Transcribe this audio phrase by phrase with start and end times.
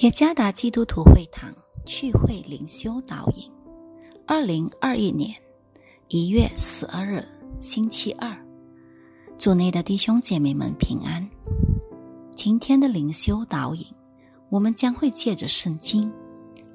[0.00, 3.50] 耶加达基督徒会堂聚会灵修导引，
[4.26, 5.30] 二零二一年
[6.08, 7.22] 一月十二日
[7.60, 8.34] 星期二，
[9.36, 11.28] 主内的弟兄姐妹们平安。
[12.34, 13.86] 今天的灵修导引，
[14.48, 16.10] 我们将会借着圣经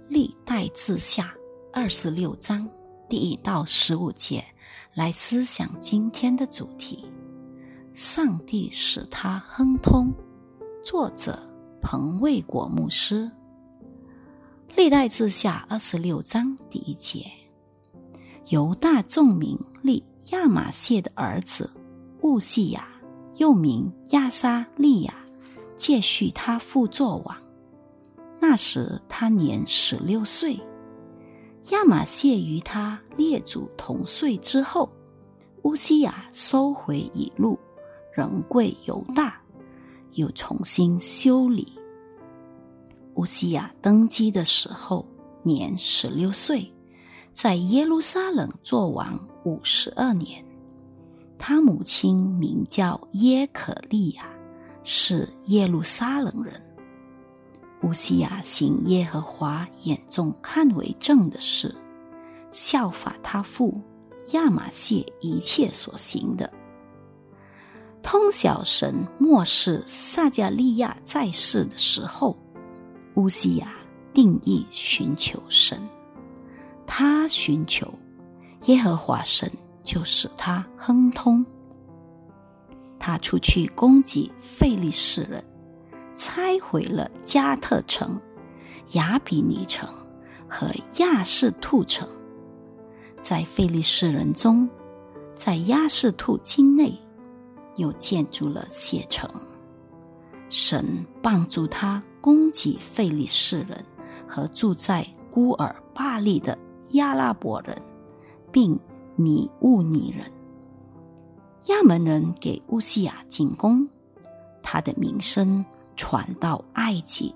[0.07, 1.33] 历代志下
[1.73, 2.69] 二十六章
[3.09, 4.45] 第一到十五节
[4.93, 7.03] 来思想今天的主题：
[7.91, 10.13] 上帝使他亨通。
[10.83, 11.54] 作者。
[11.87, 13.29] 彭卫果牧师，
[14.75, 17.23] 历代志下二十六章第一节：
[18.47, 21.69] 犹大众民立亚玛谢的儿子
[22.21, 22.87] 乌西亚，
[23.35, 25.13] 又名亚沙利亚，
[25.77, 27.37] 继续他父作王。
[28.39, 30.59] 那时他年十六岁。
[31.69, 34.89] 亚玛谢与他列祖同岁之后，
[35.61, 37.59] 乌西亚收回以路，
[38.11, 39.39] 仍归犹大。
[40.15, 41.67] 又重新修理。
[43.13, 45.07] 乌西亚登基的时候
[45.41, 46.69] 年十六岁，
[47.31, 50.43] 在耶路撒冷做王五十二年。
[51.37, 54.25] 他母亲名叫耶可利亚，
[54.83, 56.61] 是耶路撒冷人。
[57.83, 61.75] 乌西亚行耶和华眼中看为正的事，
[62.51, 63.79] 效法他父
[64.31, 66.51] 亚玛谢一切所行的。
[68.05, 72.37] 通晓神末世撒加利亚在世的时候，
[73.15, 73.73] 乌西亚
[74.13, 75.81] 定义寻求神，
[76.85, 77.91] 他寻求
[78.65, 79.51] 耶和华神，
[79.83, 81.43] 就使他亨通。
[82.99, 85.43] 他出去攻击费利士人，
[86.13, 88.21] 拆毁了加特城、
[88.91, 89.89] 亚比尼城
[90.47, 92.07] 和亚士兔城，
[93.19, 94.69] 在费利士人中，
[95.33, 96.95] 在亚士兔境内。
[97.75, 99.29] 又建筑了谢城，
[100.49, 103.83] 神帮助他攻击费利士人
[104.27, 106.57] 和住在孤儿巴利的
[106.91, 107.81] 亚拉伯人，
[108.51, 108.79] 并
[109.15, 110.31] 米乌尼人。
[111.65, 113.87] 亚门人给乌西亚进攻，
[114.61, 115.65] 他的名声
[115.95, 117.33] 传到埃及，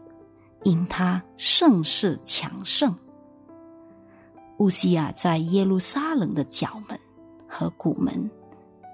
[0.64, 2.96] 因他盛世强盛。
[4.60, 7.00] 乌西亚在耶路撒冷的角门
[7.48, 8.30] 和古门，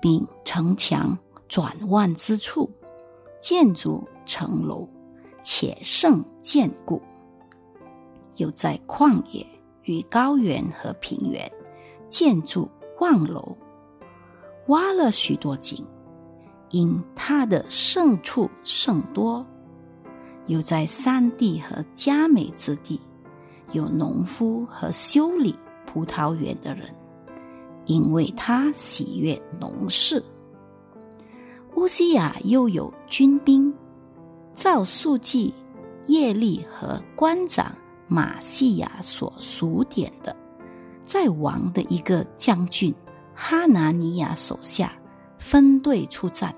[0.02, 1.18] 并城墙。
[1.56, 2.70] 转弯之处，
[3.40, 4.90] 建筑城楼，
[5.42, 7.02] 且胜建固。
[8.36, 9.48] 又在旷野
[9.84, 11.50] 与高原和平原
[12.10, 13.56] 建筑望楼，
[14.68, 15.82] 挖了许多井，
[16.72, 19.48] 因它的胜处甚多。
[20.48, 23.00] 又在山地和佳美之地，
[23.72, 25.56] 有农夫和修理
[25.86, 26.94] 葡萄园的人，
[27.86, 30.22] 因为他喜悦农事。
[31.76, 33.72] 乌西亚又有军兵，
[34.54, 35.54] 照数记
[36.08, 37.76] 叶利和官长
[38.08, 40.34] 马西亚所数点的，
[41.04, 42.96] 在王的一个将军
[43.34, 44.94] 哈拿尼亚手下
[45.38, 46.56] 分队出战，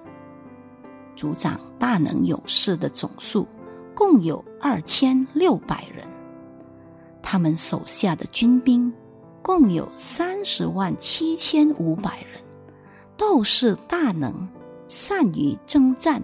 [1.16, 3.48] 组长大能勇士的总数
[3.96, 6.08] 共有二千六百人，
[7.24, 8.94] 他们手下的军兵
[9.42, 12.40] 共有三十万七千五百人，
[13.18, 14.48] 都是大能。
[14.88, 16.22] 善于征战，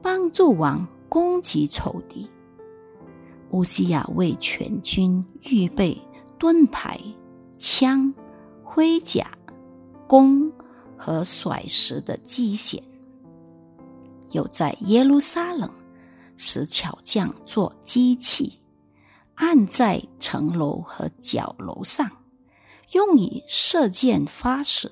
[0.00, 2.30] 帮助王攻击仇敌。
[3.50, 5.96] 乌西亚为全军预备
[6.38, 7.00] 盾牌、
[7.58, 8.12] 枪、
[8.64, 9.30] 盔甲、
[10.06, 10.52] 弓
[10.96, 12.82] 和甩石的机弦，
[14.30, 15.70] 又在耶路撒冷
[16.36, 18.60] 使巧匠做机器，
[19.36, 22.10] 按在城楼和角楼上，
[22.92, 24.90] 用以射箭发矢。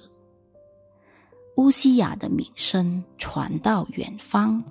[1.56, 4.62] 乌西亚的名声传到远方，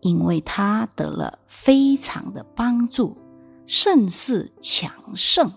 [0.00, 3.16] 因为他得了非常的帮助，
[3.64, 5.48] 甚是强盛。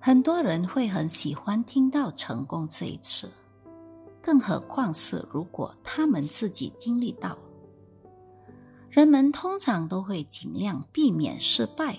[0.00, 3.30] 很多人会很喜欢听到成功这一词，
[4.22, 7.36] 更何况是如果他们自己经历到。
[8.88, 11.98] 人们通常都会尽量避免失败，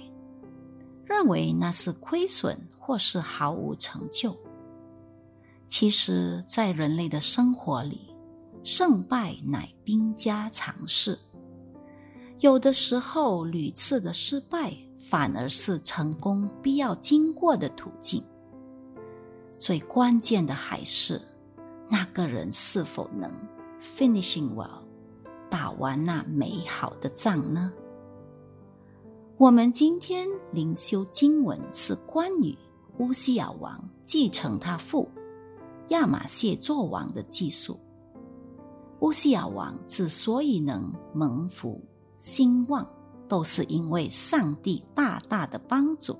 [1.04, 4.36] 认为那是亏损或是毫无成就。
[5.68, 8.16] 其实，在人类的生活里，
[8.64, 11.18] 胜败乃兵家常事。
[12.40, 18.24] 有的时候，屡次的失败反而是成功必要经过的途径。
[19.58, 21.20] 最关键的还是
[21.90, 23.32] 那个人是否能
[23.82, 24.84] finishing well，
[25.50, 27.72] 打完那美好的仗呢？
[29.38, 32.56] 我们今天灵修经文是关于
[33.00, 35.10] 乌西亚王继承他父。
[35.90, 37.80] 亚玛谢作王的技术，
[39.02, 41.80] 乌西亚王之所以能蒙福
[42.18, 42.88] 兴旺，
[43.28, 46.18] 都是因为上帝大大的帮助。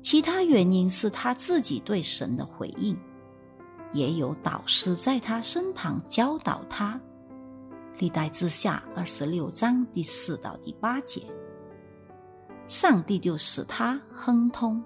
[0.00, 2.98] 其他原因是他自己对神的回应，
[3.92, 7.00] 也有导师在他身旁教导他。
[7.98, 11.22] 历代之下二十六章第四到第八节，
[12.66, 14.82] 上帝就使他亨通。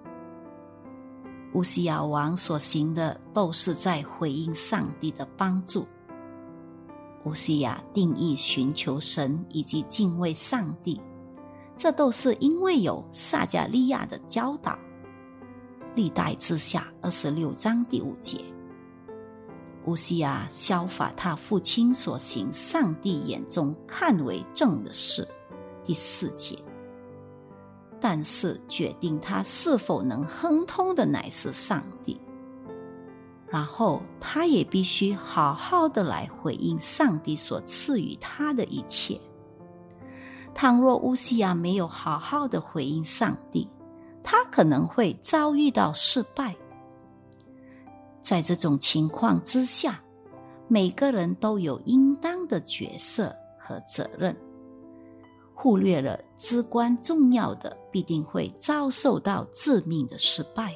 [1.57, 5.87] 乌西亚王所行的都是在回应上帝的帮助。
[7.23, 11.01] 乌西亚定义寻求神以及敬畏上帝，
[11.75, 14.77] 这都是因为有撒加利亚的教导。
[15.95, 18.39] 历代之下二十六章第五节，
[19.85, 25.27] 乌西亚效法他父亲所行，上帝眼中看为正的事。
[25.83, 26.55] 第四节，
[27.99, 32.19] 但是决定他是否能亨通的乃是上帝。
[33.49, 39.19] 然后他也必须好好的来回应上帝所赐予他的一切。
[40.53, 43.69] 倘若乌西亚没有好好的回应上帝，
[44.21, 46.55] 他可能会遭遇到失败。
[48.21, 50.01] 在这种情况之下，
[50.67, 54.35] 每个人都有应当的角色和责任。
[55.59, 60.71] 忽略了至关重要的，必定会遭受到致命的失败。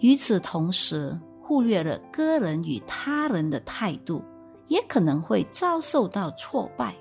[0.00, 4.22] 与此同时，忽略了个人与他人的态度，
[4.66, 6.94] 也可能会遭受到挫败。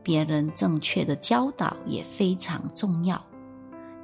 [0.00, 3.20] 别人正确的教导也非常重要，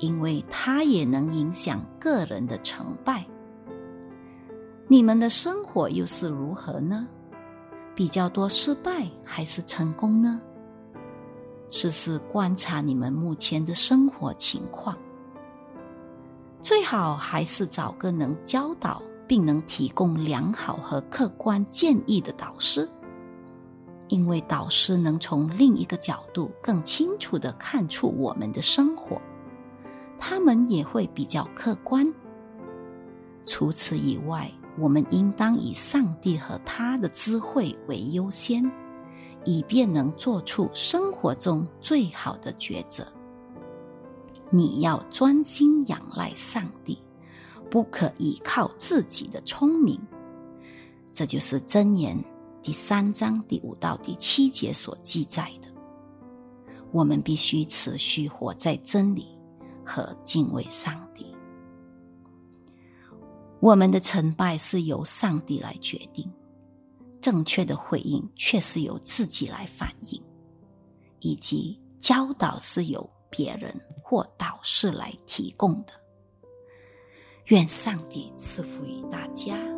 [0.00, 3.24] 因为它也能影响个人的成败。
[4.88, 7.06] 你们的生活又是如何呢？
[7.94, 10.40] 比较多失败还是成功呢？
[11.68, 14.96] 试试观察你们目前的生活情况，
[16.62, 22.88] 最好还是找个能教导并能提供良好和客观建议的导师。
[24.08, 29.20] 因为导师能从另一个角度更清楚的看出我们的生活，
[30.16, 32.10] 他们也会比较客观。
[33.44, 38.64] 除此以外，我们应当以上帝和他的智慧为优先，
[39.48, 43.02] 以便能做出生活中最好的抉择。
[44.50, 46.98] 你要专心仰赖上帝，
[47.70, 49.98] 不可依靠自己的聪明。
[51.14, 52.22] 这就是箴言。
[52.60, 55.68] 第三章第五到第七节所记载的，
[56.92, 59.28] 我们必须持续活在真理
[59.82, 61.34] 和敬畏上帝。
[63.60, 66.30] 我们的成败是由上帝来决定，
[67.20, 70.22] 正确的回应却是由自己来反应，
[71.20, 75.92] 以及教导是由别人或导师来提供的。
[77.46, 79.77] 愿上帝赐福于大家。